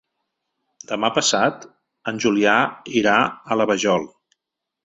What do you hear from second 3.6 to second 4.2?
la Vajol.